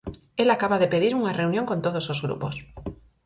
El 0.43 0.49
acaba 0.53 0.77
de 0.81 0.87
pedir 0.93 1.13
unha 1.19 1.35
reunión 1.39 1.65
con 1.69 1.79
todos 1.85 2.05
os 2.13 2.19
grupos. 2.25 2.55